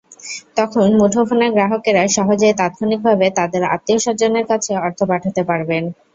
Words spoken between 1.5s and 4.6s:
গ্রাহকেরা সহজেই তাৎক্ষণিকভাবে তাঁদের আত্মীয়স্বজনের